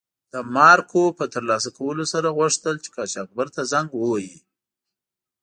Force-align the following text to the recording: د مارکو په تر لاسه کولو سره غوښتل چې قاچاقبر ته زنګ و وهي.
د 0.33 0.35
مارکو 0.55 1.03
په 1.17 1.25
تر 1.33 1.43
لاسه 1.49 1.69
کولو 1.77 2.03
سره 2.13 2.35
غوښتل 2.37 2.75
چې 2.83 2.89
قاچاقبر 2.95 3.47
ته 3.55 3.61
زنګ 3.71 3.89
و 3.93 4.01
وهي. 4.11 4.37